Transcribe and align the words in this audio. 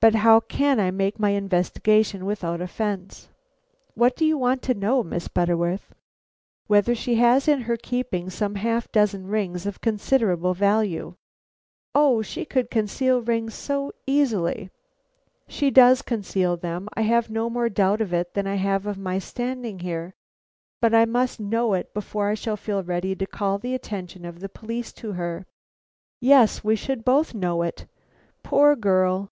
But 0.00 0.14
how 0.14 0.40
can 0.40 0.80
I 0.80 0.90
make 0.90 1.20
my 1.20 1.32
investigations 1.32 2.22
without 2.24 2.62
offence?" 2.62 3.28
"What 3.92 4.16
do 4.16 4.24
you 4.24 4.38
want 4.38 4.62
to 4.62 4.72
know, 4.72 5.02
Miss 5.02 5.28
Butterworth?" 5.28 5.92
"Whether 6.68 6.94
she 6.94 7.16
has 7.16 7.46
in 7.46 7.60
her 7.68 7.76
keeping 7.76 8.30
some 8.30 8.54
half 8.54 8.90
dozen 8.90 9.26
rings 9.26 9.66
of 9.66 9.82
considerable 9.82 10.54
value." 10.54 11.16
"Oh! 11.94 12.22
she 12.22 12.46
could 12.46 12.70
conceal 12.70 13.20
rings 13.20 13.52
so 13.54 13.92
easily." 14.06 14.70
"She 15.46 15.70
does 15.70 16.00
conceal 16.00 16.56
them; 16.56 16.88
I 16.94 17.02
have 17.02 17.28
no 17.28 17.50
more 17.50 17.68
doubt 17.68 18.00
of 18.00 18.14
it 18.14 18.32
than 18.32 18.46
I 18.46 18.54
have 18.54 18.86
of 18.86 18.96
my 18.96 19.18
standing 19.18 19.80
here; 19.80 20.14
but 20.80 20.94
I 20.94 21.04
must 21.04 21.40
know 21.40 21.74
it 21.74 21.92
before 21.92 22.30
I 22.30 22.34
shall 22.34 22.56
feel 22.56 22.82
ready 22.82 23.14
to 23.14 23.26
call 23.26 23.58
the 23.58 23.74
attention 23.74 24.24
of 24.24 24.40
the 24.40 24.48
police 24.48 24.94
to 24.94 25.12
her." 25.12 25.44
"Yes, 26.22 26.64
we 26.64 26.74
should 26.74 27.04
both 27.04 27.34
know 27.34 27.60
it. 27.60 27.84
Poor 28.42 28.74
girl! 28.74 29.26